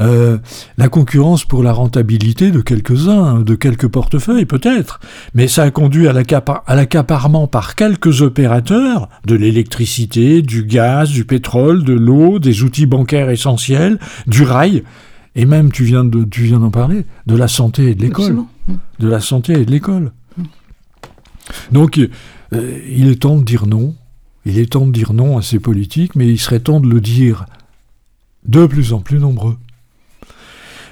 [0.01, 0.39] Euh,
[0.77, 5.01] la concurrence pour la rentabilité de quelques-uns, de quelques portefeuilles peut-être,
[5.35, 11.85] mais ça a conduit à l'accaparement par quelques opérateurs de l'électricité, du gaz, du pétrole,
[11.85, 14.83] de l'eau, des outils bancaires essentiels, du rail,
[15.37, 18.45] et même, tu viens de, d'en parler, de la santé et de l'école.
[18.99, 20.13] De la santé et de l'école.
[21.73, 21.99] Donc,
[22.53, 23.95] euh, il est temps de dire non.
[24.45, 27.01] Il est temps de dire non à ces politiques, mais il serait temps de le
[27.01, 27.47] dire
[28.47, 29.57] de plus en plus nombreux.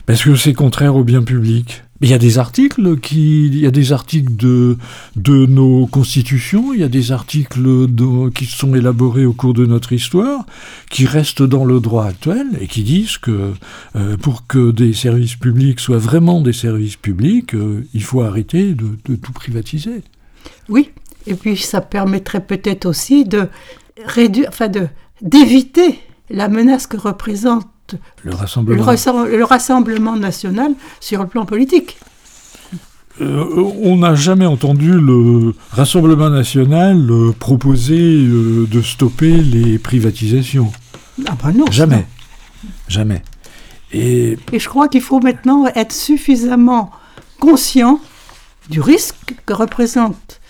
[0.06, 1.82] Parce que c'est contraire au bien public?
[2.00, 4.76] Il y a des articles qui, il y a des articles de,
[5.14, 7.64] de nos constitutions, il y a des articles
[8.34, 10.44] qui sont élaborés au cours de notre histoire,
[10.90, 13.52] qui restent dans le droit actuel et qui disent que
[13.94, 18.74] euh, pour que des services publics soient vraiment des services publics, euh, il faut arrêter
[18.74, 20.02] de, de, tout privatiser.
[20.68, 20.90] Oui,
[21.28, 23.46] et puis ça permettrait peut-être aussi de
[24.04, 24.88] réduire, enfin de
[25.20, 27.68] d'éviter la menace que représente
[28.22, 28.34] le
[29.44, 31.98] Rassemblement, national sur le plan politique.
[33.20, 33.44] Euh,
[33.82, 40.72] on n'a jamais entendu le Rassemblement national euh, proposer euh, de stopper les privatisations.
[41.26, 41.66] Ah ben non.
[41.70, 42.06] Jamais.
[42.88, 43.22] Jamais.
[43.92, 44.38] Et...
[44.52, 46.90] Et je crois qu'il faut maintenant être suffisamment
[47.38, 48.00] conscient
[48.70, 50.40] du risque que représente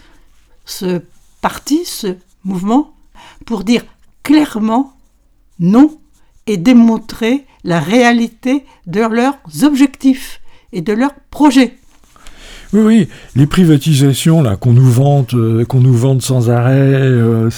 [0.64, 1.00] ce
[1.40, 2.94] parti, ce mouvement,
[3.44, 3.84] pour dire
[4.22, 4.94] clairement
[5.58, 5.98] non
[6.46, 10.40] et démontrer la réalité de leurs objectifs
[10.72, 11.76] et de leurs projets.
[12.72, 17.50] Oui, oui, les privatisations là qu'on nous vante, euh, qu'on nous sans arrêt, euh,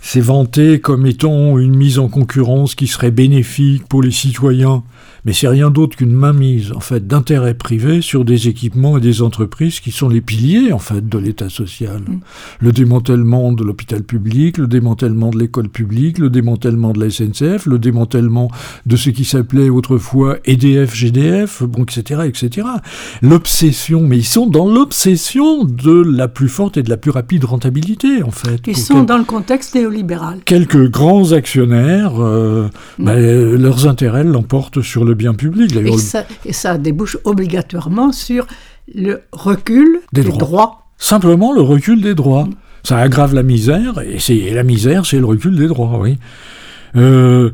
[0.00, 4.84] c'est vanté comme étant une mise en concurrence qui serait bénéfique pour les citoyens
[5.24, 9.22] mais c'est rien d'autre qu'une mainmise en fait d'intérêts privés sur des équipements et des
[9.22, 12.00] entreprises qui sont les piliers en fait de l'État social.
[12.00, 12.20] Mm.
[12.60, 17.66] Le démantèlement de l'hôpital public, le démantèlement de l'école publique, le démantèlement de la SNCF,
[17.66, 18.50] le démantèlement
[18.86, 22.66] de ce qui s'appelait autrefois EDF, GDF, bon, etc., etc.
[23.22, 27.44] L'obsession, mais ils sont dans l'obsession de la plus forte et de la plus rapide
[27.44, 28.60] rentabilité en fait.
[28.66, 30.40] Ils sont dans le contexte néolibéral.
[30.44, 33.04] Quelques grands actionnaires, euh, mm.
[33.04, 35.74] ben, leurs intérêts l'emportent sur le bien public.
[36.44, 38.46] Et ça, débouche obligatoirement sur
[38.94, 40.86] le recul des, droits.
[40.98, 42.48] Simplement le recul des droits.
[42.82, 46.18] Ça aggrave la misère, et, la misère, c'est le recul des droits, oui.
[46.96, 47.50] Euh,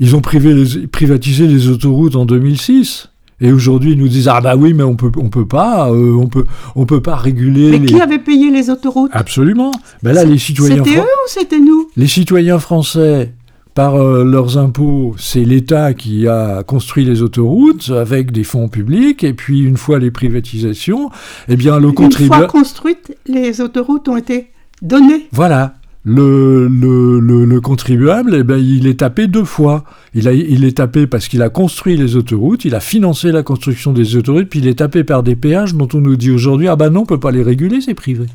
[0.00, 3.10] ils ont privatisé les autoroutes en 2006.
[3.42, 6.14] Et aujourd'hui, ils nous disent ah bah oui, mais on peut on peut pas euh,
[6.14, 6.44] on peut
[6.76, 7.76] on peut pas réguler.
[7.78, 9.10] Mais qui avait payé les autoroutes?
[9.12, 9.72] Absolument.
[10.04, 10.84] Ben là, les citoyens.
[10.84, 11.90] C'était eux ou c'était nous?
[11.96, 13.34] Les citoyens français
[13.74, 19.24] par euh, leurs impôts, c'est l'État qui a construit les autoroutes avec des fonds publics,
[19.24, 21.10] et puis une fois les privatisations,
[21.48, 22.44] eh bien le contribuable...
[22.44, 24.48] Une fois construites, les autoroutes ont été
[24.82, 25.28] données.
[25.32, 25.74] Voilà.
[26.04, 29.84] Le, le, le, contribuable, eh bien, il est tapé deux fois.
[30.14, 33.44] Il, a, il est tapé parce qu'il a construit les autoroutes, il a financé la
[33.44, 36.66] construction des autoroutes, puis il est tapé par des péages dont on nous dit aujourd'hui,
[36.66, 38.26] ah ben non, on peut pas les réguler, c'est privé.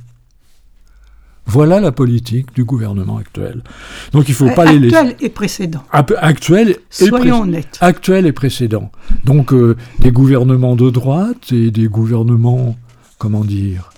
[1.47, 3.63] Voilà la politique du gouvernement actuel.
[4.11, 4.95] Donc il ne faut pas les laisser.
[4.97, 5.83] Actuel et précédent.
[5.91, 7.77] Actuel et Soyons honnêtes.
[7.79, 8.91] Actuel et précédent.
[9.23, 12.75] Donc euh, des gouvernements de droite et des gouvernements,
[13.17, 13.91] comment dire,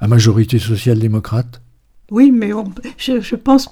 [0.00, 1.60] à majorité social-démocrate.
[2.10, 2.50] Oui, mais
[2.96, 3.68] je, je, pense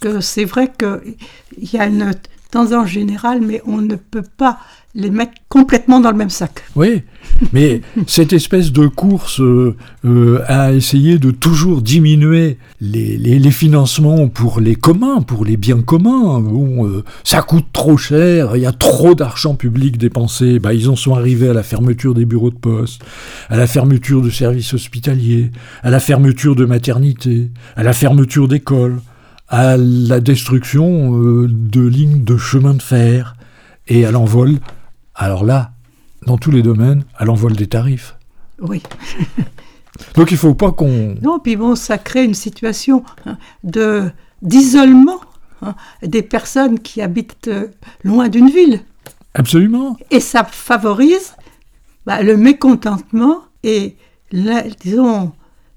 [0.00, 2.12] que c'est vrai qu'il y a une
[2.50, 4.58] tendance générale, mais on ne peut pas
[4.94, 6.64] les mettre complètement dans le même sac.
[6.76, 7.02] Oui,
[7.52, 14.28] mais cette espèce de course euh, euh, à essayer de toujours diminuer les, les, financements
[14.28, 18.72] pour les communs, pour les biens communs, euh, ça coûte trop cher, il y a
[18.72, 22.56] trop d'argent public dépensé, bah, ils en sont arrivés à la fermeture des bureaux de
[22.56, 23.02] poste,
[23.48, 25.50] à la fermeture de services hospitaliers,
[25.82, 29.00] à la fermeture de maternités, à la fermeture d'écoles,
[29.48, 33.34] à la destruction de lignes de chemin de fer
[33.88, 34.58] et à l'envol.
[35.14, 35.72] Alors là,
[36.26, 38.16] dans tous les domaines, à l'envol des tarifs.
[38.60, 38.82] Oui.
[40.14, 41.16] Donc il ne faut pas qu'on...
[41.22, 44.10] Non, puis bon, ça crée une situation hein, de
[44.42, 45.20] d'isolement
[45.62, 47.66] hein, des personnes qui habitent euh,
[48.04, 48.80] loin d'une ville.
[49.34, 49.96] Absolument.
[50.10, 51.34] Et ça favorise
[52.06, 53.96] bah, le mécontentement et,
[54.80, 55.32] disons,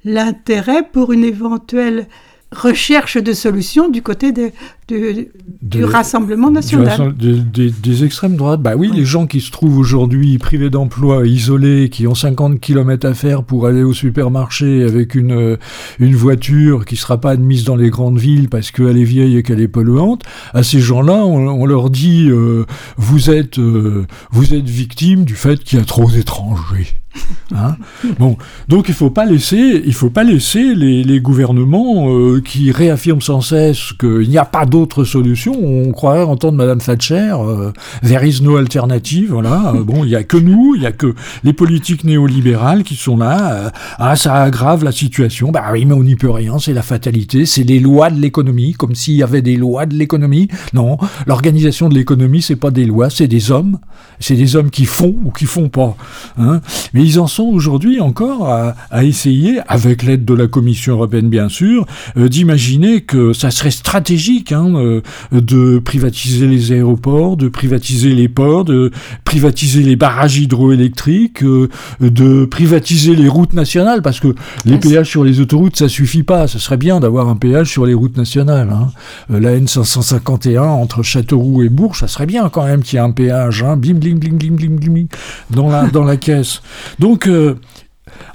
[0.06, 2.08] l'intérêt pour une éventuelle
[2.52, 4.52] recherche de solutions du côté de,
[4.88, 7.14] du Rassemblement national.
[7.16, 8.62] des, extrêmes droites.
[8.62, 13.08] Bah oui, les gens qui se trouvent aujourd'hui privés d'emploi, isolés, qui ont 50 km
[13.08, 15.58] à faire pour aller au supermarché avec une,
[16.00, 19.38] une voiture qui ne sera pas admise dans les grandes villes parce qu'elle est vieille
[19.38, 20.24] et qu'elle est polluante,
[20.54, 22.66] à ces gens-là, on, leur dit euh,
[22.98, 26.88] vous, êtes, euh, vous êtes victime du fait qu'il y a trop d'étrangers.
[27.56, 27.78] Hein?
[28.18, 32.72] Bon, donc il faut pas laisser, il faut pas laisser les, les gouvernements euh, qui
[32.72, 35.54] réaffirment sans cesse qu'il n'y a pas d'autre solution.
[35.64, 37.72] On croirait entendre Madame Thatcher, euh,
[38.04, 39.30] there is no alternative.
[39.32, 41.14] Voilà, euh, bon, il y a que nous, il y a que
[41.44, 43.72] les politiques néolibérales qui sont là.
[44.00, 45.52] ah, ça aggrave la situation.
[45.52, 46.58] Bah oui, mais on n'y peut rien.
[46.58, 47.46] C'est la fatalité.
[47.46, 50.48] C'est les lois de l'économie, comme s'il y avait des lois de l'économie.
[50.74, 50.98] Non,
[51.28, 53.78] l'organisation de l'économie, c'est pas des lois, c'est des hommes.
[54.20, 55.96] C'est des hommes qui font ou qui font pas.
[56.38, 56.62] Hein
[56.94, 61.50] mais ils en sont aujourd'hui encore à, essayer, avec l'aide de la Commission européenne bien
[61.50, 61.86] sûr,
[62.18, 65.02] euh, d'imaginer que ça serait stratégique hein, euh,
[65.32, 68.92] de privatiser les aéroports, de privatiser les ports, de
[69.24, 74.36] privatiser les barrages hydroélectriques, euh, de privatiser les routes nationales, parce que
[74.66, 76.48] les péages sur les autoroutes, ça suffit pas.
[76.48, 78.70] Ce serait bien d'avoir un péage sur les routes nationales.
[78.72, 78.92] Hein.
[79.30, 83.12] la N551 entre Châteauroux et Bourges, ça serait bien quand même qu'il y ait un
[83.12, 83.64] péage.
[83.64, 83.78] Hein.
[83.78, 85.08] Bim, blim, blim, blim, blim, blim,
[85.50, 86.62] dans la, dans la caisse.
[87.00, 87.56] Donc, euh,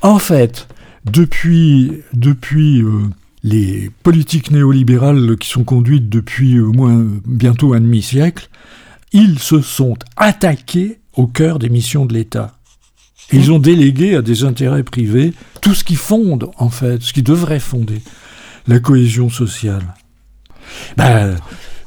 [0.03, 0.69] en fait,
[1.11, 3.03] depuis, depuis euh,
[3.49, 8.49] les politiques néolibérales qui sont conduites depuis au moins bientôt un demi-siècle,
[9.13, 12.55] ils se sont attaqués au cœur des missions de l'État.
[13.33, 17.23] ils ont délégué à des intérêts privés tout ce qui fonde, en fait, ce qui
[17.23, 18.01] devrait fonder
[18.67, 19.95] la cohésion sociale.
[20.97, 21.37] Ben,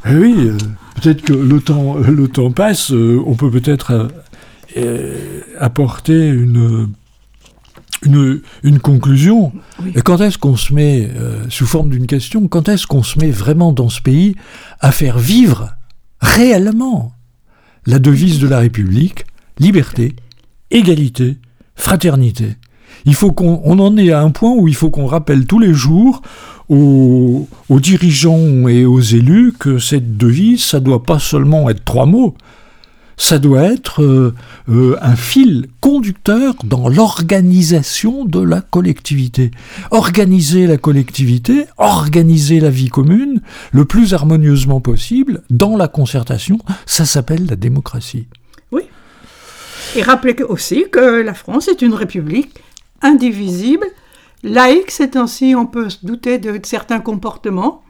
[0.05, 0.57] oui, euh,
[0.95, 4.09] peut-être que le temps, le temps passe, on peut peut-être
[5.59, 6.89] apporter une
[8.03, 9.51] une, une conclusion.
[9.95, 13.19] Et quand est-ce qu'on se met, euh, sous forme d'une question, quand est-ce qu'on se
[13.19, 14.35] met vraiment dans ce pays
[14.79, 15.75] à faire vivre
[16.19, 17.13] réellement
[17.85, 19.25] la devise de la République,
[19.59, 20.15] liberté,
[20.71, 21.37] égalité,
[21.75, 22.55] fraternité?
[23.05, 25.59] Il faut qu'on on en est à un point où il faut qu'on rappelle tous
[25.59, 26.21] les jours
[26.69, 32.05] aux, aux, dirigeants et aux élus que cette devise, ça doit pas seulement être trois
[32.05, 32.35] mots,
[33.21, 34.33] ça doit être euh,
[34.67, 39.51] euh, un fil conducteur dans l'organisation de la collectivité.
[39.91, 43.41] Organiser la collectivité, organiser la vie commune
[43.73, 46.57] le plus harmonieusement possible dans la concertation,
[46.87, 48.25] ça s'appelle la démocratie.
[48.71, 48.83] Oui.
[49.95, 52.55] Et rappelez aussi que la France est une république
[53.03, 53.85] indivisible,
[54.41, 57.83] laïque, c'est ainsi on peut se douter de certains comportements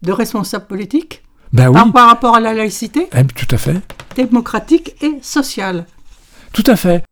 [0.00, 1.22] de responsables politiques
[1.52, 1.92] ben oui.
[1.92, 3.76] par, rapport à la laïcité eh, Tout à fait.
[4.14, 5.86] Démocratique et sociale.
[6.52, 7.04] Tout à fait.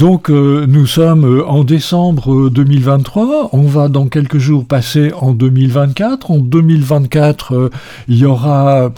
[0.00, 5.32] Donc euh, nous sommes euh, en décembre 2023, on va dans quelques jours passer en
[5.32, 6.30] 2024.
[6.30, 7.70] En 2024, euh,
[8.08, 8.90] il y aura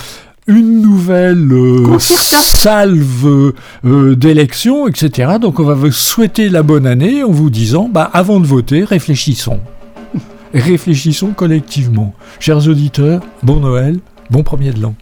[0.47, 3.53] une nouvelle euh, salve
[3.85, 5.39] euh, d'élections, etc.
[5.41, 8.85] Donc on va vous souhaiter la bonne année en vous disant, bah, avant de voter,
[8.85, 9.59] réfléchissons.
[10.55, 12.15] réfléchissons collectivement.
[12.39, 13.99] Chers auditeurs, bon Noël,
[14.31, 14.95] bon premier de l'an.